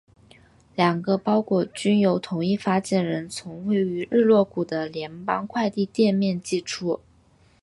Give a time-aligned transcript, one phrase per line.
[0.75, 7.01] 两个包裹均由同一发件人从位于日落谷的联邦快递店面寄出。